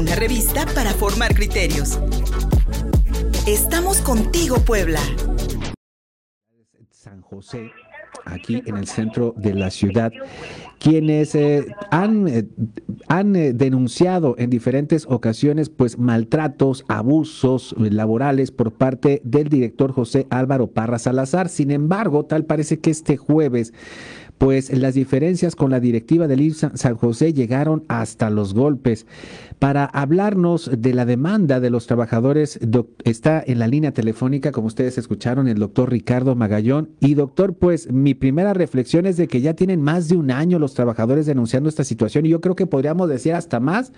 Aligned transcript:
una 0.00 0.14
revista 0.14 0.64
para 0.74 0.92
formar 0.94 1.34
criterios. 1.34 2.00
Estamos 3.46 4.00
contigo, 4.00 4.56
Puebla. 4.56 4.98
San 6.90 7.20
José, 7.20 7.70
aquí 8.24 8.62
en 8.64 8.78
el 8.78 8.86
centro 8.86 9.34
de 9.36 9.52
la 9.52 9.70
ciudad, 9.70 10.10
quienes 10.78 11.34
eh, 11.34 11.66
han, 11.90 12.28
eh, 12.28 12.46
han 13.08 13.36
eh, 13.36 13.52
denunciado 13.52 14.36
en 14.38 14.48
diferentes 14.48 15.04
ocasiones 15.06 15.68
pues 15.68 15.98
maltratos, 15.98 16.86
abusos 16.88 17.74
laborales 17.76 18.52
por 18.52 18.72
parte 18.72 19.20
del 19.22 19.50
director 19.50 19.92
José 19.92 20.26
Álvaro 20.30 20.68
Parra 20.68 20.98
Salazar. 20.98 21.50
Sin 21.50 21.70
embargo, 21.70 22.24
tal 22.24 22.46
parece 22.46 22.78
que 22.78 22.90
este 22.90 23.18
jueves 23.18 23.74
pues 24.40 24.72
las 24.72 24.94
diferencias 24.94 25.54
con 25.54 25.70
la 25.70 25.80
directiva 25.80 26.26
del 26.26 26.40
IF 26.40 26.64
San 26.72 26.96
José 26.96 27.34
llegaron 27.34 27.84
hasta 27.88 28.30
los 28.30 28.54
golpes. 28.54 29.06
Para 29.58 29.84
hablarnos 29.84 30.70
de 30.78 30.94
la 30.94 31.04
demanda 31.04 31.60
de 31.60 31.68
los 31.68 31.86
trabajadores, 31.86 32.58
está 33.04 33.44
en 33.46 33.58
la 33.58 33.68
línea 33.68 33.92
telefónica, 33.92 34.50
como 34.50 34.68
ustedes 34.68 34.96
escucharon, 34.96 35.46
el 35.46 35.58
doctor 35.58 35.90
Ricardo 35.90 36.36
Magallón. 36.36 36.88
Y 37.00 37.12
doctor, 37.16 37.52
pues 37.52 37.92
mi 37.92 38.14
primera 38.14 38.54
reflexión 38.54 39.04
es 39.04 39.18
de 39.18 39.28
que 39.28 39.42
ya 39.42 39.52
tienen 39.52 39.82
más 39.82 40.08
de 40.08 40.16
un 40.16 40.30
año 40.30 40.58
los 40.58 40.72
trabajadores 40.72 41.26
denunciando 41.26 41.68
esta 41.68 41.84
situación 41.84 42.24
y 42.24 42.30
yo 42.30 42.40
creo 42.40 42.56
que 42.56 42.66
podríamos 42.66 43.10
decir 43.10 43.34
hasta 43.34 43.60
más. 43.60 43.92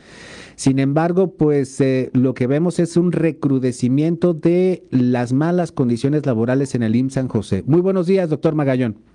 Sin 0.57 0.81
embargo, 0.81 1.37
pues 1.37 1.81
eh, 1.81 2.11
lo 2.15 2.35
que 2.35 2.49
vemos 2.49 2.81
es 2.81 2.97
un 2.97 3.13
recrudecimiento 3.13 4.35
de 4.35 4.83
las 4.91 5.33
malas 5.33 5.71
condiciones 5.71 6.27
laborales 6.27 6.75
en 6.75 6.83
el 6.83 6.97
IMSS 6.97 7.15
San 7.15 7.29
José. 7.29 7.63
Muy 7.65 7.81
buenos 7.81 8.09
días, 8.09 8.29
doctor 8.29 8.57
Magallón. 8.57 9.12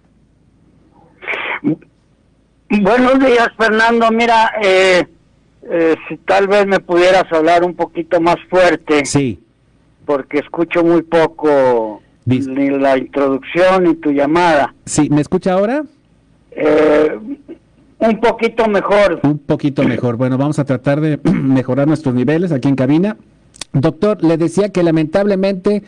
Buenos 2.69 3.19
días, 3.19 3.49
Fernando. 3.57 4.11
Mira, 4.11 4.51
eh, 4.61 5.05
eh, 5.69 5.95
si 6.07 6.17
tal 6.17 6.47
vez 6.47 6.65
me 6.65 6.79
pudieras 6.79 7.31
hablar 7.31 7.63
un 7.63 7.75
poquito 7.75 8.19
más 8.19 8.37
fuerte. 8.49 9.05
Sí. 9.05 9.39
Porque 10.05 10.39
escucho 10.39 10.83
muy 10.83 11.01
poco 11.03 12.01
ni 12.25 12.69
la 12.69 12.97
introducción 12.97 13.85
ni 13.85 13.95
tu 13.95 14.11
llamada. 14.11 14.73
Sí, 14.85 15.09
¿me 15.09 15.21
escucha 15.21 15.53
ahora? 15.53 15.83
Eh, 16.51 17.17
un 17.99 18.19
poquito 18.19 18.67
mejor. 18.67 19.19
Un 19.23 19.39
poquito 19.39 19.83
mejor. 19.83 20.17
Bueno, 20.17 20.37
vamos 20.37 20.59
a 20.59 20.65
tratar 20.65 21.01
de 21.01 21.19
mejorar 21.23 21.87
nuestros 21.87 22.13
niveles 22.13 22.51
aquí 22.51 22.67
en 22.67 22.75
cabina. 22.75 23.17
Doctor, 23.73 24.23
le 24.23 24.37
decía 24.37 24.69
que 24.69 24.83
lamentablemente 24.83 25.83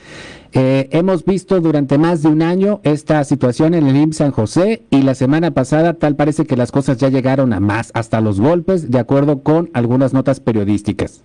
eh, 0.51 0.89
hemos 0.91 1.25
visto 1.25 1.59
durante 1.59 1.99
más 1.99 2.23
de 2.23 2.29
un 2.29 2.41
año 2.41 2.81
esta 2.83 3.23
situación 3.23 3.75
en 3.75 3.85
el 3.87 3.95
IMSS 3.95 4.17
San 4.17 4.31
José 4.31 4.81
y 4.89 5.03
la 5.03 5.13
semana 5.13 5.51
pasada 5.51 5.93
tal 5.93 6.15
parece 6.15 6.45
que 6.45 6.57
las 6.57 6.71
cosas 6.71 6.97
ya 6.97 7.09
llegaron 7.09 7.53
a 7.53 7.59
más, 7.59 7.91
hasta 7.93 8.19
los 8.19 8.41
golpes, 8.41 8.89
de 8.89 8.99
acuerdo 8.99 9.43
con 9.43 9.69
algunas 9.73 10.11
notas 10.13 10.39
periodísticas. 10.39 11.23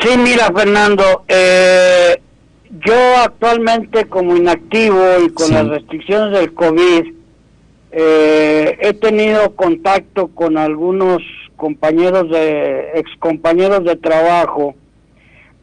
Sí, 0.00 0.16
mira, 0.16 0.50
Fernando, 0.54 1.24
eh, 1.28 2.20
yo 2.86 2.94
actualmente 3.22 4.06
como 4.06 4.36
inactivo 4.36 5.02
y 5.24 5.30
con 5.30 5.52
las 5.52 5.68
restricciones 5.68 6.38
del 6.38 6.54
COVID, 6.54 7.12
eh, 7.92 8.78
he 8.80 8.94
tenido 8.94 9.54
contacto 9.54 10.28
con 10.28 10.56
algunos 10.56 11.20
compañeros 11.56 12.30
de 12.30 12.92
ex 12.94 13.10
compañeros 13.18 13.84
de 13.84 13.96
trabajo 13.96 14.76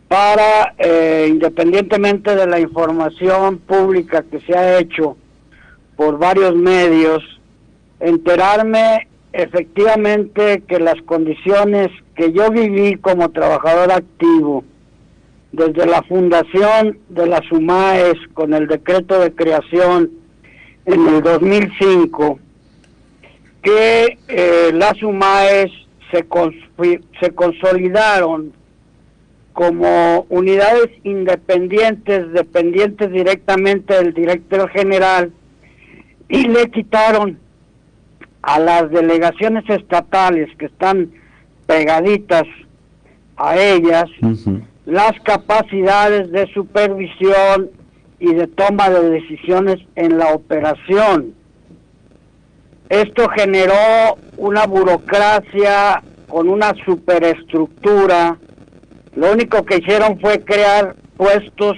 para 0.08 0.74
eh, 0.78 1.28
independientemente 1.30 2.36
de 2.36 2.48
la 2.48 2.60
información 2.60 3.58
pública 3.58 4.24
que 4.24 4.40
se 4.42 4.58
ha 4.58 4.80
hecho 4.80 5.18
por 5.96 6.18
varios 6.18 6.56
medios 6.56 7.24
enterarme 8.00 9.08
efectivamente 9.34 10.64
que 10.68 10.80
las 10.80 11.02
condiciones 11.04 11.90
que 12.16 12.32
yo 12.32 12.50
viví 12.52 12.96
como 12.96 13.30
trabajador 13.30 13.92
activo 13.92 14.64
desde 15.52 15.86
la 15.86 16.02
fundación 16.04 17.00
de 17.10 17.28
las 17.28 17.52
UMAES 17.52 18.16
con 18.34 18.54
el 18.54 18.68
decreto 18.68 19.20
de 19.20 19.34
creación 19.34 20.12
en 20.86 21.08
el 21.08 21.22
2005 21.22 22.40
que 23.62 24.18
eh, 24.28 24.72
las 24.74 25.02
UMAES 25.04 25.72
se, 26.12 26.26
se 27.20 27.32
consolidaron 27.32 28.54
como 29.58 30.28
unidades 30.30 30.92
independientes, 31.04 32.32
dependientes 32.32 33.12
directamente 33.12 33.96
del 33.96 34.14
director 34.14 34.70
general, 34.70 35.32
y 36.30 36.48
le 36.48 36.70
quitaron 36.70 37.40
a 38.44 38.60
las 38.60 38.92
delegaciones 38.92 39.68
estatales 39.68 40.56
que 40.60 40.68
están 40.68 41.10
pegaditas 41.66 42.44
a 43.36 43.58
ellas 43.58 44.06
las 44.86 45.20
capacidades 45.22 46.30
de 46.32 46.46
supervisión 46.54 47.72
y 48.20 48.36
de 48.36 48.46
toma 48.46 48.92
de 48.92 49.10
decisiones 49.10 49.78
en 49.96 50.20
la 50.20 50.36
operación. 50.36 51.34
Esto 52.90 53.28
generó 53.30 54.20
una 54.38 54.68
burocracia 54.68 56.04
con 56.28 56.48
una 56.48 56.76
superestructura. 56.86 58.38
Lo 59.18 59.32
único 59.32 59.66
que 59.66 59.78
hicieron 59.78 60.20
fue 60.20 60.42
crear 60.42 60.96
puestos 61.18 61.76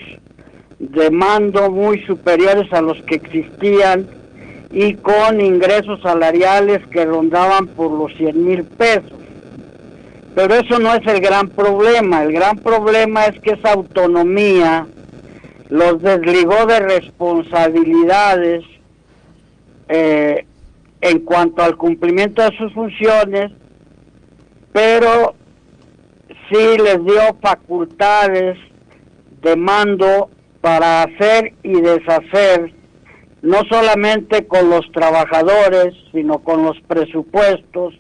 de 0.77 1.09
mando 1.09 1.71
muy 1.71 2.05
superiores 2.05 2.71
a 2.73 2.81
los 2.81 3.01
que 3.03 3.15
existían 3.15 4.07
y 4.71 4.95
con 4.95 5.39
ingresos 5.39 6.01
salariales 6.01 6.85
que 6.87 7.05
rondaban 7.05 7.67
por 7.67 7.91
los 7.91 8.13
100 8.17 8.45
mil 8.45 8.65
pesos. 8.65 9.13
Pero 10.35 10.53
eso 10.53 10.79
no 10.79 10.93
es 10.93 11.07
el 11.07 11.21
gran 11.21 11.47
problema. 11.47 12.23
El 12.23 12.33
gran 12.33 12.57
problema 12.57 13.23
es 13.27 13.39
que 13.39 13.51
esa 13.51 13.71
autonomía 13.71 14.85
los 15.69 16.01
desligó 16.01 16.65
de 16.65 16.79
responsabilidades 16.81 18.65
eh, 19.87 20.45
en 20.99 21.19
cuanto 21.19 21.63
al 21.63 21.77
cumplimiento 21.77 22.41
de 22.41 22.57
sus 22.57 22.73
funciones, 22.73 23.53
pero 24.73 25.35
sí 26.51 26.77
les 26.77 27.03
dio 27.03 27.21
facultades 27.41 28.57
de 29.41 29.55
mando 29.55 30.29
para 30.61 31.03
hacer 31.03 31.53
y 31.63 31.79
deshacer, 31.81 32.73
no 33.41 33.59
solamente 33.69 34.45
con 34.47 34.69
los 34.69 34.91
trabajadores, 34.91 35.93
sino 36.11 36.39
con 36.39 36.63
los 36.63 36.79
presupuestos 36.87 37.93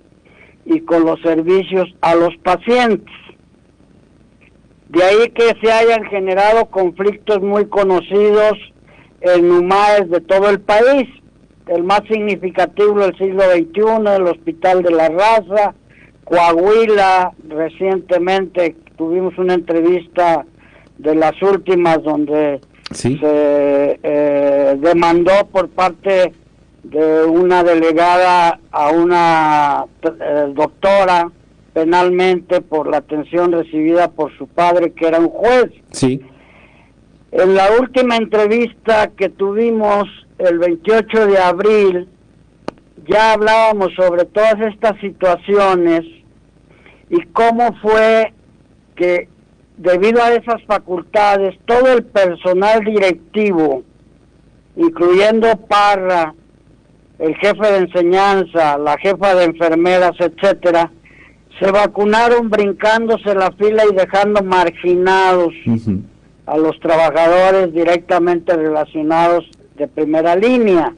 y 0.65 0.81
con 0.81 1.05
los 1.05 1.21
servicios 1.21 1.87
a 2.01 2.15
los 2.15 2.35
pacientes. 2.37 3.15
De 4.89 5.03
ahí 5.03 5.29
que 5.29 5.55
se 5.61 5.71
hayan 5.71 6.03
generado 6.05 6.65
conflictos 6.65 7.41
muy 7.41 7.67
conocidos 7.67 8.53
en 9.21 9.51
UMAES 9.51 10.09
de 10.09 10.21
todo 10.21 10.49
el 10.49 10.59
país 10.59 11.07
el 11.69 11.83
más 11.83 12.01
significativo 12.09 12.99
del 12.99 13.15
siglo 13.17 13.43
XXI, 13.43 14.15
el 14.15 14.27
Hospital 14.27 14.81
de 14.81 14.91
la 14.91 15.09
Raza, 15.09 15.75
Coahuila, 16.29 17.33
recientemente 17.47 18.75
tuvimos 18.97 19.35
una 19.39 19.55
entrevista 19.55 20.45
de 20.99 21.15
las 21.15 21.41
últimas 21.41 22.03
donde 22.03 22.61
se 22.91 23.17
eh, 24.03 24.75
demandó 24.79 25.47
por 25.51 25.69
parte 25.69 26.33
de 26.83 27.23
una 27.25 27.63
delegada 27.63 28.59
a 28.71 28.89
una 28.91 29.85
eh, 30.03 30.53
doctora 30.53 31.31
penalmente 31.73 32.61
por 32.61 32.87
la 32.87 32.97
atención 32.97 33.51
recibida 33.51 34.11
por 34.11 34.35
su 34.37 34.47
padre 34.47 34.91
que 34.91 35.07
era 35.07 35.19
un 35.19 35.29
juez. 35.29 35.71
Sí. 35.91 36.21
En 37.31 37.55
la 37.55 37.69
última 37.79 38.17
entrevista 38.17 39.07
que 39.15 39.29
tuvimos 39.29 40.07
el 40.37 40.59
28 40.59 41.25
de 41.25 41.37
abril 41.39 42.07
ya 43.07 43.33
hablábamos 43.33 43.93
sobre 43.95 44.25
todas 44.25 44.59
estas 44.61 44.99
situaciones 44.99 46.03
y 47.09 47.21
cómo 47.33 47.73
fue 47.81 48.33
que 48.95 49.27
debido 49.77 50.21
a 50.21 50.33
esas 50.33 50.63
facultades 50.65 51.57
todo 51.65 51.93
el 51.93 52.03
personal 52.03 52.83
directivo, 52.83 53.83
incluyendo 54.75 55.55
Parra, 55.67 56.33
el 57.17 57.35
jefe 57.35 57.71
de 57.71 57.77
enseñanza, 57.79 58.77
la 58.77 58.97
jefa 58.97 59.35
de 59.35 59.45
enfermeras, 59.45 60.13
etcétera, 60.19 60.91
se 61.59 61.71
vacunaron 61.71 62.49
brincándose 62.49 63.35
la 63.35 63.51
fila 63.51 63.83
y 63.89 63.95
dejando 63.95 64.41
marginados 64.41 65.53
a 66.45 66.57
los 66.57 66.79
trabajadores 66.79 67.73
directamente 67.73 68.55
relacionados 68.55 69.45
de 69.75 69.87
primera 69.87 70.35
línea. 70.35 70.93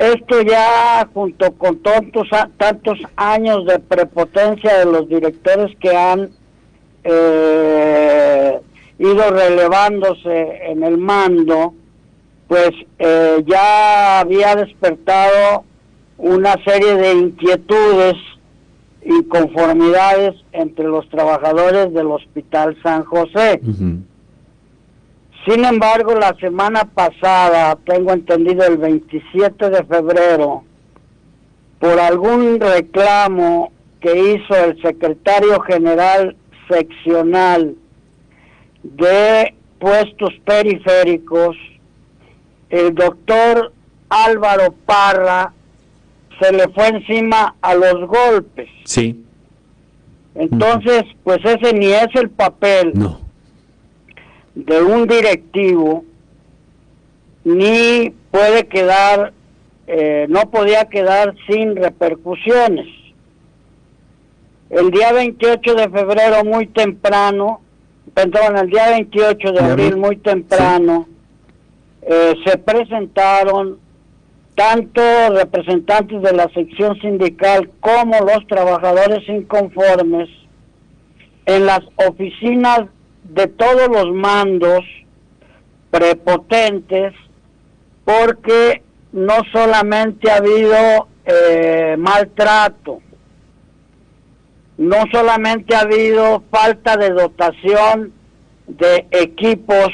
Esto 0.00 0.40
ya 0.40 1.06
junto 1.12 1.52
con 1.52 1.76
tantos, 1.80 2.26
tantos 2.56 2.98
años 3.16 3.66
de 3.66 3.78
prepotencia 3.80 4.78
de 4.78 4.86
los 4.86 5.06
directores 5.06 5.76
que 5.76 5.94
han 5.94 6.30
eh, 7.04 8.58
ido 8.98 9.30
relevándose 9.30 10.70
en 10.70 10.84
el 10.84 10.96
mando, 10.96 11.74
pues 12.48 12.70
eh, 12.98 13.44
ya 13.46 14.20
había 14.20 14.56
despertado 14.56 15.64
una 16.16 16.54
serie 16.64 16.96
de 16.96 17.12
inquietudes 17.12 18.16
inconformidades 19.04 20.34
entre 20.52 20.86
los 20.86 21.06
trabajadores 21.10 21.92
del 21.92 22.06
Hospital 22.06 22.74
San 22.82 23.04
José. 23.04 23.60
Sin 25.46 25.64
embargo, 25.64 26.14
la 26.14 26.34
semana 26.38 26.84
pasada, 26.84 27.76
tengo 27.86 28.12
entendido 28.12 28.64
el 28.66 28.76
27 28.76 29.70
de 29.70 29.84
febrero, 29.84 30.64
por 31.78 31.98
algún 31.98 32.60
reclamo 32.60 33.72
que 34.00 34.34
hizo 34.34 34.54
el 34.54 34.80
secretario 34.82 35.60
general 35.60 36.36
seccional 36.68 37.74
de 38.82 39.54
puestos 39.78 40.34
periféricos, 40.44 41.56
el 42.68 42.94
doctor 42.94 43.72
Álvaro 44.10 44.74
Parra 44.84 45.52
se 46.40 46.52
le 46.52 46.68
fue 46.68 46.88
encima 46.88 47.56
a 47.62 47.74
los 47.74 48.06
golpes. 48.06 48.68
Sí. 48.84 49.24
Entonces, 50.34 51.04
pues 51.24 51.38
ese 51.44 51.72
ni 51.74 51.86
es 51.86 52.08
el 52.14 52.30
papel 52.30 52.92
de 54.54 54.82
un 54.82 55.06
directivo, 55.06 56.04
ni 57.44 58.12
puede 58.30 58.66
quedar, 58.66 59.32
eh, 59.86 60.26
no 60.28 60.50
podía 60.50 60.84
quedar 60.86 61.34
sin 61.46 61.76
repercusiones. 61.76 62.86
El 64.68 64.90
día 64.90 65.12
28 65.12 65.74
de 65.74 65.88
febrero, 65.88 66.44
muy 66.44 66.66
temprano, 66.66 67.60
perdón, 68.14 68.56
el 68.56 68.70
día 68.70 68.90
28 68.90 69.52
de 69.52 69.60
abril, 69.60 69.96
muy 69.96 70.16
temprano, 70.16 71.08
eh, 72.02 72.34
se 72.44 72.56
presentaron 72.58 73.78
tanto 74.54 75.00
representantes 75.30 76.22
de 76.22 76.32
la 76.32 76.48
sección 76.50 77.00
sindical 77.00 77.70
como 77.80 78.18
los 78.20 78.46
trabajadores 78.46 79.26
inconformes 79.28 80.28
en 81.46 81.66
las 81.66 81.80
oficinas 81.96 82.82
de 83.24 83.46
todos 83.46 83.88
los 83.88 84.12
mandos 84.14 84.84
prepotentes 85.90 87.14
porque 88.04 88.82
no 89.12 89.34
solamente 89.52 90.30
ha 90.30 90.36
habido 90.36 91.08
eh, 91.24 91.96
maltrato, 91.98 93.00
no 94.78 94.96
solamente 95.12 95.74
ha 95.74 95.80
habido 95.80 96.42
falta 96.50 96.96
de 96.96 97.10
dotación 97.10 98.12
de 98.66 99.06
equipos 99.10 99.88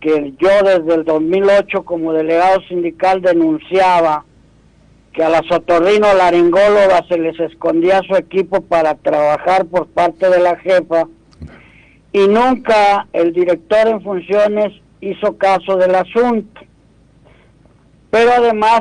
que 0.00 0.34
yo 0.38 0.48
desde 0.62 0.94
el 0.94 1.04
2008 1.04 1.84
como 1.84 2.12
delegado 2.12 2.60
sindical 2.68 3.20
denunciaba 3.20 4.24
que 5.12 5.24
a 5.24 5.28
las 5.28 5.50
otorrino-laringólogas 5.50 7.08
se 7.08 7.18
les 7.18 7.38
escondía 7.40 8.02
su 8.06 8.14
equipo 8.16 8.60
para 8.60 8.94
trabajar 8.94 9.64
por 9.66 9.88
parte 9.88 10.28
de 10.28 10.40
la 10.40 10.56
jefa 10.56 11.08
y 12.16 12.28
nunca 12.28 13.06
el 13.12 13.34
director 13.34 13.88
en 13.88 14.00
funciones 14.00 14.72
hizo 15.02 15.36
caso 15.36 15.76
del 15.76 15.94
asunto. 15.94 16.62
Pero 18.10 18.30
además 18.38 18.80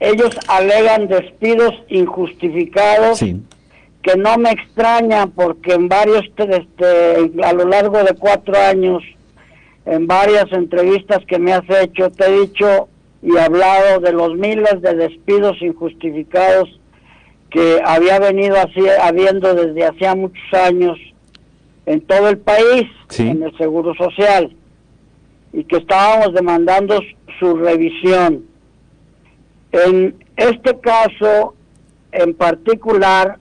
ellos 0.00 0.34
alegan 0.48 1.08
despidos 1.08 1.74
injustificados 1.88 3.18
que 3.20 4.16
no 4.16 4.38
me 4.38 4.52
extrañan 4.52 5.30
porque 5.32 5.74
en 5.74 5.90
varios, 5.90 6.24
este, 6.38 7.32
a 7.44 7.52
lo 7.52 7.66
largo 7.66 8.02
de 8.02 8.14
cuatro 8.18 8.58
años, 8.58 9.02
en 9.84 10.06
varias 10.06 10.50
entrevistas 10.50 11.18
que 11.26 11.38
me 11.38 11.52
has 11.52 11.68
hecho, 11.68 12.08
te 12.08 12.28
he 12.28 12.40
dicho 12.40 12.88
y 13.20 13.36
hablado 13.36 14.00
de 14.00 14.12
los 14.12 14.34
miles 14.36 14.80
de 14.80 14.94
despidos 14.94 15.60
injustificados 15.60 16.80
que 17.50 17.82
había 17.84 18.18
venido 18.18 18.56
así, 18.56 18.88
habiendo 19.02 19.54
desde 19.54 19.84
hacía 19.84 20.14
muchos 20.14 20.54
años 20.54 20.96
en 21.88 22.02
todo 22.02 22.28
el 22.28 22.36
país, 22.36 22.84
en 23.18 23.42
el 23.42 23.56
Seguro 23.56 23.94
Social, 23.94 24.54
y 25.54 25.64
que 25.64 25.78
estábamos 25.78 26.34
demandando 26.34 27.00
su 27.40 27.56
revisión. 27.56 28.44
En 29.72 30.14
este 30.36 30.78
caso, 30.80 31.54
en 32.12 32.34
particular, 32.34 33.38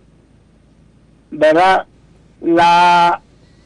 ¿verdad? 1.30 1.88
La 2.40 3.22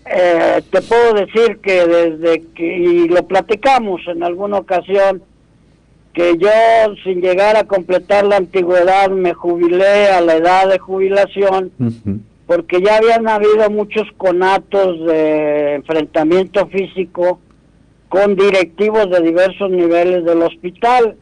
eh, 0.05 0.63
te 0.71 0.81
puedo 0.81 1.13
decir 1.13 1.59
que 1.61 1.85
desde 1.85 2.41
que, 2.55 2.77
y 2.77 3.07
lo 3.07 3.27
platicamos 3.27 4.01
en 4.07 4.23
alguna 4.23 4.57
ocasión, 4.57 5.21
que 6.15 6.39
yo 6.39 6.49
sin 7.03 7.21
llegar 7.21 7.55
a 7.55 7.65
completar 7.65 8.25
la 8.25 8.37
antigüedad 8.37 9.11
me 9.11 9.35
jubilé 9.35 10.07
a 10.07 10.21
la 10.21 10.37
edad 10.37 10.67
de 10.69 10.79
jubilación, 10.79 11.71
porque 12.51 12.81
ya 12.81 12.97
habían 12.97 13.29
habido 13.29 13.69
muchos 13.69 14.05
conatos 14.17 15.05
de 15.05 15.75
enfrentamiento 15.75 16.67
físico 16.67 17.39
con 18.09 18.35
directivos 18.35 19.09
de 19.09 19.21
diversos 19.21 19.71
niveles 19.71 20.25
del 20.25 20.41
hospital, 20.41 21.15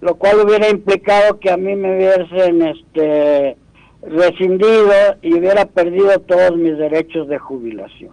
lo 0.00 0.14
cual 0.14 0.40
hubiera 0.40 0.70
implicado 0.70 1.38
que 1.38 1.50
a 1.50 1.58
mí 1.58 1.76
me 1.76 1.98
hubiesen 1.98 2.62
este 2.62 3.58
rescindido 4.00 4.90
y 5.20 5.34
hubiera 5.34 5.66
perdido 5.66 6.18
todos 6.20 6.56
mis 6.56 6.78
derechos 6.78 7.28
de 7.28 7.38
jubilación. 7.38 8.12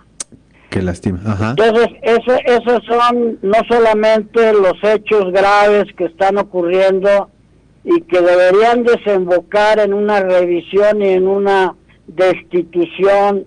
Qué 0.69 0.81
lástima. 0.81 1.21
Entonces, 1.51 1.87
eso, 2.01 2.33
esos 2.43 2.83
son 2.83 3.39
no 3.43 3.59
solamente 3.69 4.51
los 4.51 4.75
hechos 4.83 5.31
graves 5.31 5.85
que 5.95 6.03
están 6.03 6.37
ocurriendo 6.37 7.29
y 7.85 8.01
que 8.01 8.19
deberían 8.19 8.83
desembocar 8.83 9.79
en 9.79 9.93
una 9.93 10.19
revisión 10.19 11.01
y 11.01 11.11
en 11.11 11.29
una 11.29 11.73
destitución 12.07 13.45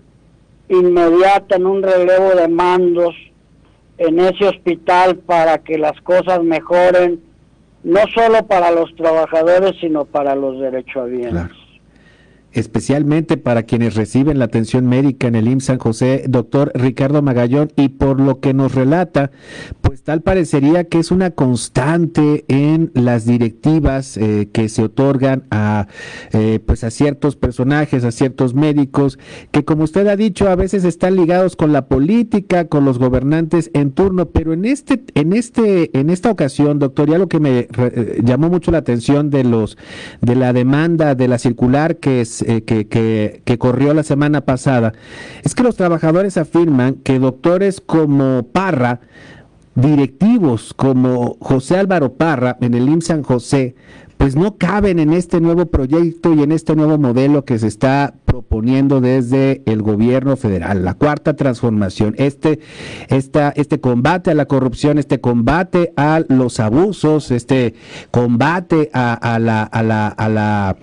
inmediata, 0.69 1.57
en 1.57 1.67
un 1.67 1.83
relevo 1.83 2.35
de 2.35 2.49
mandos 2.49 3.15
en 3.99 4.19
ese 4.21 4.47
hospital 4.47 5.17
para 5.17 5.59
que 5.59 5.77
las 5.77 6.01
cosas 6.03 6.43
mejoren, 6.43 7.21
no 7.83 8.01
solo 8.15 8.47
para 8.47 8.71
los 8.71 8.95
trabajadores, 8.95 9.73
sino 9.81 10.05
para 10.05 10.35
los 10.35 10.61
derechohabientes 10.61 11.60
especialmente 12.53 13.37
para 13.37 13.63
quienes 13.63 13.95
reciben 13.95 14.39
la 14.39 14.47
atención 14.47 14.87
médica 14.87 15.29
en 15.29 15.35
el 15.35 15.49
IMSS 15.49 15.65
San 15.65 15.79
José, 15.79 16.25
doctor 16.29 16.73
Ricardo 16.75 17.23
Magallón, 17.23 17.73
y 17.77 17.89
por 17.89 18.21
lo 18.21 18.41
que 18.41 18.55
nos 18.55 18.75
relata, 18.75 19.31
pues 19.81 20.03
tal 20.03 20.23
parecería 20.23 20.85
que 20.85 20.99
es 20.99 21.11
una 21.11 21.31
constante 21.31 22.45
en 22.49 22.91
las 22.95 23.25
directivas 23.25 24.17
eh, 24.17 24.49
que 24.53 24.69
se 24.69 24.83
otorgan 24.83 25.45
a, 25.51 25.87
eh, 26.33 26.61
pues 26.65 26.85
a 26.85 26.91
ciertos 26.91 27.37
personajes, 27.37 28.05
a 28.05 28.11
ciertos 28.11 28.55
médicos, 28.55 29.19
que 29.51 29.65
como 29.65 29.85
usted 29.85 30.07
ha 30.09 30.17
dicho, 30.17 30.49
a 30.49 30.57
veces 30.57 30.85
están 30.85 31.17
ligados 31.17 31.57
con 31.57 31.73
la 31.73 31.87
política, 31.87 32.67
con 32.67 32.85
los 32.85 32.99
gobernantes 32.99 33.71
en 33.75 33.93
turno, 33.93 34.27
pero 34.31 34.53
en 34.53 34.65
este, 34.65 35.03
en 35.15 35.33
este, 35.33 35.97
en 35.99 36.11
esta 36.11 36.31
ocasión, 36.31 36.79
doctor, 36.79 37.09
ya 37.11 37.19
lo 37.19 37.29
que 37.29 37.41
me 37.41 37.69
eh, 37.77 38.21
llamó 38.25 38.49
mucho 38.49 38.71
la 38.71 38.79
atención 38.79 39.31
de 39.31 39.45
los, 39.45 39.79
de 40.21 40.35
la 40.35 40.53
demanda 40.53 41.15
de 41.15 41.29
la 41.29 41.39
circular 41.39 41.97
que 41.97 42.25
eh, 42.43 42.63
que, 42.63 43.59
corrió 43.59 43.95
la 43.95 44.03
semana 44.03 44.43
pasada, 44.43 44.93
es 45.43 45.55
que 45.55 45.63
los 45.63 45.77
trabajadores 45.77 46.37
afirman 46.37 46.95
que 46.95 47.19
doctores 47.19 47.81
como 47.81 48.45
Parra, 48.53 49.01
directivos 49.75 50.75
como 50.75 51.37
José 51.41 51.77
Álvaro 51.77 52.15
Parra 52.15 52.57
en 52.61 52.75
el 52.75 52.89
IMSS 52.89 53.07
San 53.07 53.23
José, 53.23 53.75
pues 54.21 54.37
no 54.37 54.59
caben 54.59 54.99
en 54.99 55.15
este 55.15 55.41
nuevo 55.41 55.65
proyecto 55.65 56.35
y 56.35 56.43
en 56.43 56.53
este 56.53 56.77
nuevo 56.77 56.99
modelo 56.99 57.47
que 57.47 57.59
se 57.59 57.67
está 57.67 58.13
proponiendo 58.27 59.01
desde 59.01 59.63
el 59.65 59.81
gobierno 59.81 60.37
federal, 60.37 60.85
la 60.85 60.93
cuarta 60.93 61.37
transformación, 61.37 62.15
este, 62.19 62.61
esta, 63.09 63.49
este 63.57 63.81
combate 63.81 64.31
a 64.31 64.35
la 64.35 64.45
corrupción, 64.45 64.99
este 64.99 65.23
combate 65.23 65.95
a 65.97 66.21
los 66.29 66.61
abusos, 66.61 67.31
este 67.31 67.75
combate 68.11 68.91
a, 68.93 69.39
la, 69.41 69.63
a 69.63 69.83
la, 69.83 70.09
a 70.09 70.29
la 70.29 70.77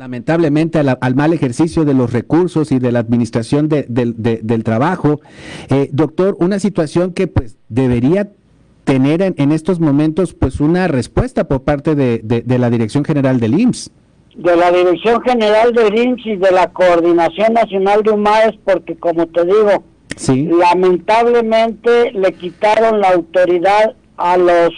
lamentablemente 0.00 0.78
al, 0.78 1.14
mal 1.14 1.34
ejercicio 1.34 1.84
de 1.84 1.92
los 1.92 2.10
recursos 2.10 2.72
y 2.72 2.78
de 2.78 2.90
la 2.90 3.00
administración 3.00 3.68
del 3.68 4.64
trabajo. 4.64 5.20
Eh, 5.68 5.90
doctor, 5.92 6.38
una 6.40 6.58
situación 6.58 7.12
que 7.12 7.26
pues 7.26 7.58
debería 7.68 8.30
tener 8.84 9.20
en, 9.20 9.52
estos 9.52 9.78
momentos 9.78 10.32
pues 10.32 10.58
una 10.58 10.88
respuesta 10.88 11.44
por 11.44 11.64
parte 11.64 11.94
de, 11.94 12.58
la 12.58 12.70
Dirección 12.70 13.04
General 13.04 13.40
del 13.40 13.60
IMSS. 13.60 13.90
De 14.36 14.56
la 14.56 14.72
Dirección 14.72 15.20
General 15.20 15.70
del 15.74 15.94
IMSS 15.94 16.26
y 16.26 16.36
de 16.36 16.50
la 16.50 16.68
Coordinación 16.68 17.52
Nacional 17.52 18.02
de 18.02 18.12
UMAES, 18.12 18.54
porque 18.64 18.96
como 18.96 19.26
te 19.26 19.44
digo, 19.44 19.84
lamentablemente 20.58 22.12
le 22.12 22.32
quitaron 22.32 23.02
la 23.02 23.10
autoridad 23.10 23.94
a 24.16 24.38
los 24.38 24.72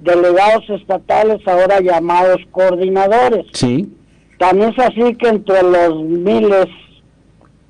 delegados 0.00 0.68
estatales 0.70 1.40
ahora 1.46 1.80
llamados 1.80 2.40
coordinadores. 2.50 3.46
Sí. 3.52 3.92
Tan 4.38 4.60
es 4.62 4.78
así 4.78 5.14
que 5.14 5.28
entre 5.28 5.62
los 5.62 6.02
miles 6.04 6.66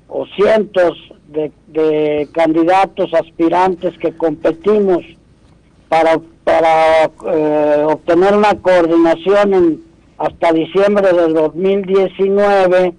o 0.07 0.25
cientos 0.35 0.97
de, 1.27 2.27
candidatos 2.33 3.13
aspirantes 3.13 3.97
que 3.99 4.11
competimos 4.11 5.03
para, 5.89 6.19
para 6.43 7.05
eh, 7.05 7.83
obtener 7.85 8.35
una 8.35 8.55
coordinación 8.55 9.53
en, 9.53 9.83
hasta 10.17 10.51
diciembre 10.51 11.13
del 11.13 11.33
2019, 11.33 12.93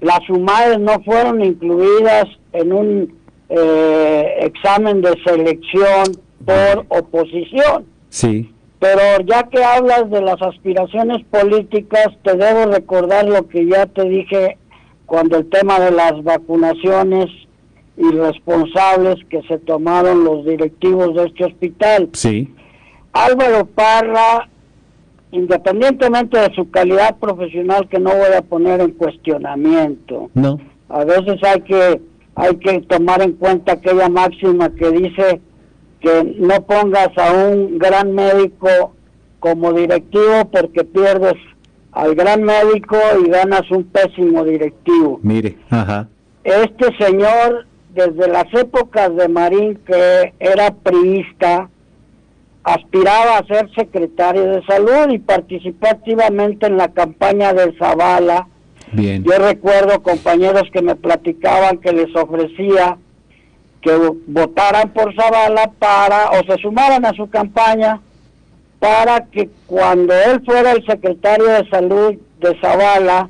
las 0.00 0.28
UMAES 0.28 0.80
no 0.80 1.00
fueron 1.04 1.44
incluidas 1.44 2.26
en 2.52 2.72
un 2.72 3.14
eh, 3.48 4.34
examen 4.40 5.00
de 5.00 5.14
selección 5.24 6.18
por 6.44 6.84
oposición. 6.88 7.84
Sí. 8.08 8.50
Pero 8.78 9.00
ya 9.26 9.42
que 9.44 9.62
hablas 9.62 10.08
de 10.10 10.20
las 10.20 10.40
aspiraciones 10.40 11.24
políticas, 11.26 12.08
te 12.22 12.36
debo 12.36 12.70
recordar 12.70 13.26
lo 13.26 13.48
que 13.48 13.66
ya 13.66 13.86
te 13.86 14.08
dije 14.08 14.56
cuando 15.06 15.38
el 15.38 15.48
tema 15.48 15.80
de 15.80 15.90
las 15.90 16.22
vacunaciones 16.22 17.26
irresponsables 17.96 19.16
que 19.28 19.42
se 19.42 19.58
tomaron 19.58 20.22
los 20.22 20.44
directivos 20.44 21.14
de 21.14 21.24
este 21.24 21.44
hospital. 21.46 22.10
Sí. 22.12 22.54
Álvaro 23.12 23.66
Parra, 23.66 24.48
independientemente 25.32 26.38
de 26.38 26.54
su 26.54 26.70
calidad 26.70 27.16
profesional, 27.16 27.88
que 27.88 27.98
no 27.98 28.10
voy 28.10 28.32
a 28.36 28.42
poner 28.42 28.80
en 28.80 28.92
cuestionamiento. 28.92 30.30
No. 30.34 30.60
A 30.88 31.04
veces 31.04 31.42
hay 31.42 31.60
que 31.62 32.00
hay 32.36 32.54
que 32.58 32.80
tomar 32.82 33.20
en 33.20 33.32
cuenta 33.32 33.72
aquella 33.72 34.08
máxima 34.08 34.70
que 34.70 34.90
dice 34.92 35.40
que 36.00 36.36
no 36.38 36.62
pongas 36.62 37.10
a 37.16 37.32
un 37.32 37.78
gran 37.78 38.14
médico 38.14 38.94
como 39.40 39.72
directivo 39.72 40.48
porque 40.50 40.84
pierdes 40.84 41.34
al 41.92 42.14
gran 42.14 42.42
médico 42.42 42.96
y 43.24 43.28
ganas 43.28 43.70
un 43.70 43.84
pésimo 43.84 44.44
directivo. 44.44 45.18
Mire, 45.22 45.56
ajá. 45.70 46.08
Este 46.44 46.96
señor, 46.96 47.66
desde 47.94 48.28
las 48.28 48.46
épocas 48.54 49.14
de 49.16 49.28
Marín, 49.28 49.78
que 49.86 50.32
era 50.38 50.70
priista, 50.72 51.68
aspiraba 52.62 53.38
a 53.38 53.46
ser 53.46 53.68
secretario 53.74 54.44
de 54.44 54.62
salud 54.64 55.10
y 55.10 55.18
participó 55.18 55.88
activamente 55.88 56.66
en 56.66 56.76
la 56.76 56.88
campaña 56.88 57.52
de 57.52 57.74
Zavala. 57.78 58.48
Bien. 58.92 59.24
Yo 59.24 59.38
recuerdo 59.38 60.02
compañeros 60.02 60.64
que 60.72 60.82
me 60.82 60.94
platicaban 60.94 61.78
que 61.78 61.92
les 61.92 62.14
ofrecía 62.14 62.98
que 63.80 63.92
votaran 64.26 64.90
por 64.90 65.14
Zavala 65.14 65.70
para, 65.78 66.30
o 66.30 66.44
se 66.44 66.60
sumaran 66.60 67.04
a 67.04 67.12
su 67.12 67.28
campaña, 67.28 68.00
para 68.78 69.24
que 69.26 69.48
cuando 69.66 70.14
él 70.14 70.42
fuera 70.44 70.72
el 70.72 70.84
secretario 70.86 71.46
de 71.46 71.68
salud 71.68 72.14
de 72.40 72.60
Zavala, 72.60 73.28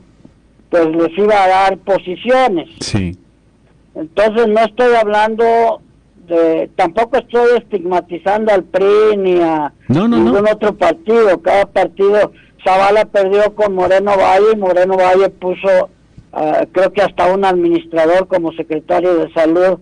pues 0.70 0.86
les 0.88 1.18
iba 1.18 1.42
a 1.42 1.48
dar 1.48 1.78
posiciones. 1.78 2.68
Sí. 2.80 3.16
Entonces 3.94 4.48
no 4.48 4.60
estoy 4.60 4.94
hablando 4.94 5.80
de, 6.28 6.70
tampoco 6.76 7.16
estoy 7.16 7.58
estigmatizando 7.58 8.52
al 8.52 8.64
PRI 8.64 9.16
ni 9.16 9.40
a 9.40 9.72
ningún 9.88 10.46
otro 10.46 10.74
partido, 10.74 11.40
cada 11.40 11.66
partido, 11.66 12.32
Zavala 12.64 13.06
perdió 13.06 13.54
con 13.54 13.74
Moreno 13.74 14.12
Valle 14.16 14.52
y 14.52 14.56
Moreno 14.56 14.96
Valle 14.96 15.30
puso, 15.30 15.88
ah, 16.32 16.66
creo 16.70 16.92
que 16.92 17.02
hasta 17.02 17.32
un 17.32 17.44
administrador 17.44 18.28
como 18.28 18.52
secretario 18.52 19.14
de 19.14 19.32
salud 19.32 19.78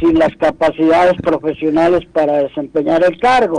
sin 0.00 0.18
las 0.18 0.34
capacidades 0.36 1.14
profesionales 1.22 2.02
para 2.12 2.44
desempeñar 2.44 3.04
el 3.04 3.18
cargo. 3.18 3.58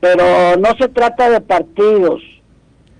Pero 0.00 0.56
no 0.58 0.68
se 0.78 0.88
trata 0.88 1.30
de 1.30 1.40
partidos. 1.40 2.22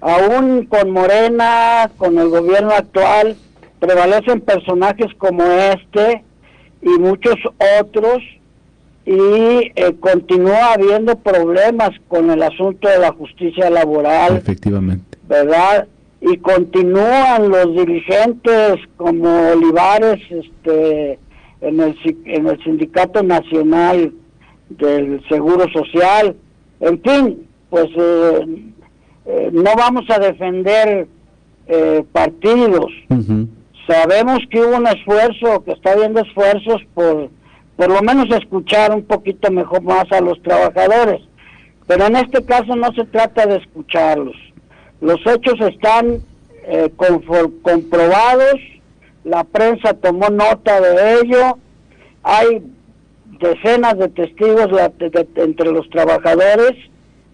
Aún 0.00 0.66
con 0.66 0.90
Morena, 0.90 1.90
con 1.96 2.18
el 2.18 2.28
gobierno 2.28 2.70
actual, 2.70 3.36
prevalecen 3.80 4.40
personajes 4.40 5.12
como 5.18 5.42
este 5.42 6.22
y 6.82 6.90
muchos 6.98 7.36
otros 7.80 8.18
y 9.04 9.72
eh, 9.74 9.94
continúa 10.00 10.74
habiendo 10.74 11.16
problemas 11.16 11.90
con 12.08 12.30
el 12.30 12.42
asunto 12.42 12.88
de 12.88 12.98
la 12.98 13.12
justicia 13.12 13.70
laboral. 13.70 14.36
Efectivamente. 14.36 15.18
¿Verdad? 15.26 15.88
Y 16.20 16.36
continúan 16.38 17.48
los 17.48 17.74
dirigentes 17.74 18.76
como 18.96 19.52
Olivares, 19.52 20.20
este, 20.30 21.18
en 21.60 21.80
el, 21.80 21.96
en 22.24 22.46
el 22.46 22.62
Sindicato 22.62 23.22
Nacional 23.22 24.12
del 24.68 25.22
Seguro 25.28 25.66
Social. 25.72 26.36
En 26.80 27.02
fin, 27.02 27.48
pues 27.70 27.86
eh, 27.96 28.46
eh, 29.26 29.50
no 29.52 29.74
vamos 29.76 30.04
a 30.10 30.18
defender 30.18 31.06
eh, 31.66 32.04
partidos. 32.12 32.92
Sabemos 33.86 34.40
que 34.50 34.60
hubo 34.60 34.76
un 34.76 34.86
esfuerzo, 34.86 35.64
que 35.64 35.72
está 35.72 35.92
habiendo 35.92 36.20
esfuerzos 36.20 36.82
por 36.94 37.30
por 37.76 37.88
lo 37.90 38.02
menos 38.02 38.28
escuchar 38.36 38.92
un 38.92 39.04
poquito 39.04 39.52
mejor 39.52 39.82
más 39.82 40.10
a 40.10 40.20
los 40.20 40.42
trabajadores. 40.42 41.20
Pero 41.86 42.06
en 42.06 42.16
este 42.16 42.44
caso 42.44 42.74
no 42.74 42.92
se 42.92 43.04
trata 43.04 43.46
de 43.46 43.58
escucharlos. 43.58 44.34
Los 45.00 45.20
hechos 45.24 45.54
están 45.60 46.20
comprobados 47.62 48.56
la 49.28 49.44
prensa 49.44 49.94
tomó 49.94 50.28
nota 50.28 50.80
de 50.80 51.20
ello, 51.20 51.58
hay 52.22 52.62
decenas 53.40 53.98
de 53.98 54.08
testigos 54.08 54.68
entre 55.36 55.72
los 55.72 55.88
trabajadores 55.90 56.72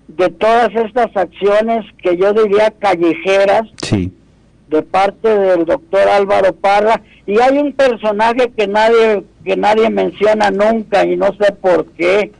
de 0.08 0.28
todas 0.28 0.68
estas 0.74 1.16
acciones 1.16 1.84
que 2.02 2.16
yo 2.16 2.32
diría 2.32 2.72
callejeras 2.78 3.62
de 4.68 4.82
parte 4.82 5.28
del 5.28 5.64
doctor 5.64 6.08
Álvaro 6.08 6.54
Parra. 6.54 7.00
Y 7.26 7.40
hay 7.40 7.58
un 7.58 7.72
personaje 7.72 8.52
que 8.56 8.66
nadie 8.66 9.24
que 9.44 9.56
nadie 9.56 9.88
menciona 9.88 10.50
nunca 10.50 11.04
y 11.06 11.16
no 11.16 11.28
sé 11.38 11.52
por 11.52 11.86
qué 11.92 12.32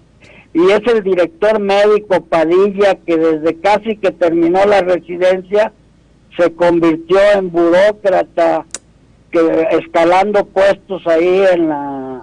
y 0.54 0.70
es 0.70 0.80
el 0.87 1.02
director 1.02 1.58
médico 1.58 2.25
Padilla 2.25 2.94
que 3.04 3.16
desde 3.16 3.56
casi 3.61 3.96
que 3.96 4.12
terminó 4.12 4.64
la 4.64 4.80
residencia 4.80 5.73
se 6.38 6.52
convirtió 6.54 7.18
en 7.34 7.50
burócrata 7.50 8.64
escalando 9.70 10.44
puestos 10.46 11.06
ahí 11.06 11.44
en 11.52 11.68
la 11.68 12.22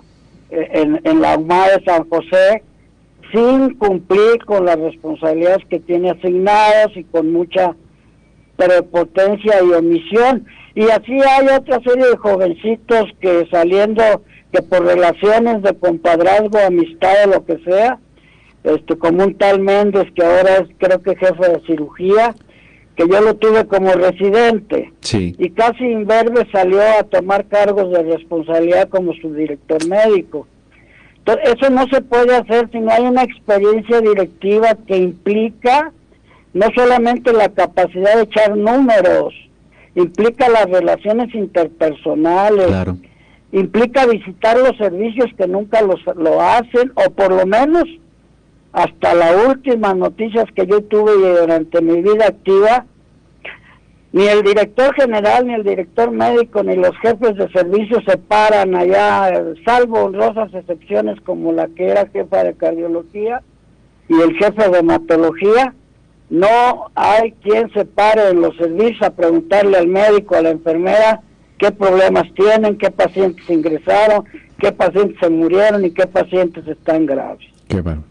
en, 0.50 1.00
en 1.04 1.22
la 1.22 1.38
UMA 1.38 1.70
de 1.70 1.84
San 1.86 2.10
José 2.10 2.64
sin 3.32 3.76
cumplir 3.76 4.44
con 4.46 4.66
las 4.66 4.78
responsabilidades 4.78 5.66
que 5.70 5.80
tiene 5.80 6.12
asignadas 6.12 6.90
y 6.96 7.04
con 7.06 7.32
mucha 7.32 7.76
prepotencia 8.58 9.64
y 9.64 9.72
omisión. 9.72 10.46
Y 10.76 10.84
así 10.90 11.14
hay 11.14 11.48
otra 11.48 11.80
serie 11.84 12.08
de 12.08 12.18
jovencitos 12.18 13.06
que 13.20 13.48
saliendo, 13.50 14.04
que 14.52 14.62
por 14.62 14.86
relaciones 14.86 15.62
de 15.64 15.74
compadrazgo, 15.76 16.60
amistad 16.60 17.14
o 17.26 17.30
lo 17.30 17.46
que 17.46 17.58
sea, 17.64 18.00
este 18.64 18.98
como 18.98 19.24
un 19.24 19.38
tal 19.38 19.60
Méndez 19.62 20.08
que 20.14 20.24
ahora 20.24 20.58
es 20.58 20.68
creo 20.78 21.02
que 21.02 21.16
jefe 21.16 21.50
de 21.50 21.62
cirugía, 21.66 22.36
que 22.96 23.08
yo 23.08 23.22
lo 23.22 23.36
tuve 23.36 23.66
como 23.66 23.92
residente. 23.94 24.92
Y 25.38 25.50
casi 25.52 25.86
inverbe 25.86 26.48
salió 26.52 26.82
a 26.82 27.04
tomar 27.04 27.46
cargos 27.46 27.92
de 27.92 28.04
responsabilidad 28.04 28.90
como 28.90 29.14
su 29.14 29.34
director 29.34 29.86
médico. 29.88 30.48
Entonces, 31.20 31.56
eso 31.56 31.70
no 31.70 31.88
se 31.88 32.02
puede 32.02 32.36
hacer 32.36 32.70
si 32.72 32.80
no 32.80 32.92
hay 32.92 33.04
una 33.04 33.24
experiencia 33.24 34.02
directiva 34.02 34.76
que 34.88 34.98
implica 34.98 35.92
no 36.54 36.68
solamente 36.76 37.32
la 37.32 37.50
capacidad 37.50 38.16
de 38.16 38.24
echar 38.24 38.58
números, 38.58 39.34
implica 39.96 40.50
las 40.50 40.70
relaciones 40.70 41.34
interpersonales, 41.34 42.70
implica 43.52 44.06
visitar 44.06 44.58
los 44.58 44.76
servicios 44.78 45.30
que 45.38 45.48
nunca 45.48 45.82
los, 45.82 46.00
lo 46.18 46.42
hacen 46.42 46.92
o 46.96 47.10
por 47.12 47.32
lo 47.32 47.46
menos 47.46 47.86
hasta 48.74 49.14
las 49.14 49.48
últimas 49.48 49.96
noticias 49.96 50.46
que 50.56 50.66
yo 50.66 50.82
tuve 50.84 51.40
durante 51.40 51.82
mi 51.82 52.02
vida 52.02 52.28
activa, 52.28 52.86
ni 54.14 54.28
el 54.28 54.44
director 54.44 54.94
general, 54.96 55.48
ni 55.48 55.54
el 55.54 55.64
director 55.64 56.12
médico, 56.12 56.64
ni 56.64 56.76
los 56.76 56.96
jefes 56.98 57.36
de 57.36 57.50
servicio 57.52 58.02
se 58.06 58.18
paran 58.18 58.76
allá, 58.76 59.32
salvo 59.66 60.04
honrosas 60.04 60.54
excepciones 60.54 61.20
como 61.22 61.54
la 61.54 61.68
que 61.68 61.88
era 61.88 62.08
jefa 62.08 62.44
de 62.44 62.54
cardiología 62.54 63.42
y 64.10 64.20
el 64.20 64.34
jefe 64.36 64.70
de 64.70 64.80
hematología. 64.80 65.74
No 66.30 66.92
hay 66.96 67.34
quien 67.44 67.72
se 67.74 67.86
pare 67.86 68.30
en 68.30 68.42
los 68.42 68.56
servicios 68.56 69.02
a 69.02 69.12
preguntarle 69.12 69.78
al 69.78 69.88
médico, 69.88 70.36
a 70.36 70.42
la 70.42 70.52
enfermera, 70.52 71.22
qué 71.58 71.72
problemas 71.72 72.24
tienen, 72.36 72.78
qué 72.78 72.90
pacientes 72.90 73.50
ingresaron, 73.50 74.26
qué 74.58 74.72
pacientes 74.72 75.18
se 75.20 75.30
murieron 75.30 75.86
y 75.86 75.92
qué 75.92 76.08
pacientes 76.08 76.68
están 76.68 77.06
graves. 77.06 77.46
Qué 77.68 77.82
bueno. 77.82 78.11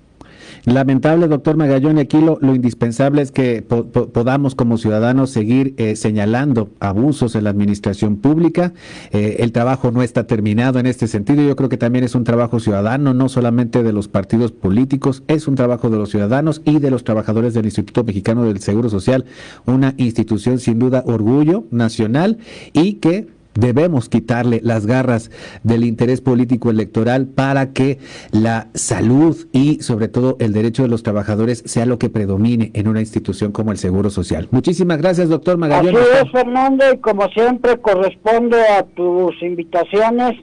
Lamentable, 0.65 1.29
doctor 1.29 1.57
Magallón, 1.57 1.99
y 1.99 2.01
aquí 2.03 2.21
lo, 2.21 2.39
indispensable 2.55 3.23
es 3.23 3.33
que 3.33 3.63
podamos 3.63 4.55
como 4.55 4.79
ciudadanos 4.79 5.31
seguir 5.31 5.75
eh, 5.79 5.97
señalando 5.97 6.71
abusos 6.81 7.35
en 7.35 7.45
la 7.45 7.51
administración 7.51 8.17
pública. 8.17 8.73
Eh, 9.13 9.37
el 9.41 9.53
trabajo 9.53 9.91
no 9.91 10.03
está 10.03 10.27
terminado 10.27 10.79
en 10.79 10.87
este 10.87 11.07
sentido. 11.09 11.43
Yo 11.43 11.57
creo 11.57 11.69
que 11.69 11.79
también 11.79 12.05
es 12.05 12.15
un 12.15 12.25
trabajo 12.25 12.61
ciudadano, 12.61 13.15
no 13.15 13.29
solamente 13.29 13.83
de 13.83 13.93
los 13.93 14.09
partidos 14.09 14.53
políticos, 14.53 15.23
es 15.29 15.49
un 15.49 15.55
trabajo 15.55 15.91
de 15.91 15.99
los 15.99 16.11
ciudadanos 16.11 16.63
y 16.65 16.79
de 16.79 16.91
los 16.91 17.05
trabajadores 17.05 17.55
del 17.55 17.65
Instituto 17.65 18.05
Mexicano 18.05 18.45
del 18.45 18.61
Seguro 18.61 18.91
Social, 18.91 19.25
una 19.67 19.95
institución 19.97 20.59
sin 20.59 20.79
duda 20.79 21.03
orgullo 21.07 21.65
nacional 21.71 22.39
y 22.73 22.95
que 22.95 23.40
debemos 23.55 24.09
quitarle 24.09 24.61
las 24.63 24.87
garras 24.87 25.31
del 25.63 25.85
interés 25.85 26.21
político 26.21 26.71
electoral 26.71 27.27
para 27.27 27.73
que 27.73 27.99
la 28.31 28.69
salud 28.75 29.37
y 29.53 29.83
sobre 29.83 30.09
todo 30.09 30.37
el 30.41 30.53
derecho 30.53 30.83
de 30.83 30.89
los 30.89 31.03
trabajadores 31.03 31.63
sea 31.67 31.87
lo 31.87 31.99
que 31.99 32.11
predomine 32.11 32.71
en 32.75 32.89
una 32.89 33.01
institución 33.01 33.53
como 33.53 33.73
el 33.73 33.79
Seguro 33.79 34.11
Social. 34.11 34.49
Muchísimas 34.51 34.99
gracias, 34.99 35.29
doctor 35.29 35.57
Magallón. 35.57 35.97
Así 35.97 36.07
es, 36.23 36.33
Fernando, 36.33 36.85
y 36.93 36.99
como 36.99 37.29
siempre 37.29 37.79
corresponde 37.79 38.61
a 38.69 38.83
tus 38.85 39.41
invitaciones 39.43 40.37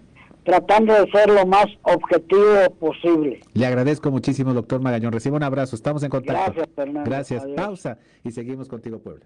tratando 0.47 0.93
de 0.93 1.11
ser 1.11 1.29
lo 1.29 1.45
más 1.45 1.65
objetivo 1.81 2.69
posible. 2.79 3.41
Le 3.53 3.65
agradezco 3.65 4.11
muchísimo, 4.11 4.53
doctor 4.53 4.79
Magallón. 4.79 5.11
Reciba 5.11 5.35
un 5.35 5.43
abrazo. 5.43 5.75
Estamos 5.75 6.03
en 6.03 6.09
contacto. 6.09 6.41
Gracias, 6.41 6.69
Fernando. 6.73 7.09
Gracias. 7.09 7.43
Adiós. 7.43 7.55
Pausa 7.57 7.97
y 8.23 8.31
seguimos 8.31 8.69
contigo, 8.69 8.99
Puebla. 8.99 9.25